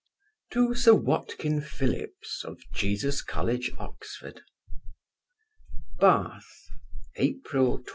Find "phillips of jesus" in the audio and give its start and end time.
1.61-3.21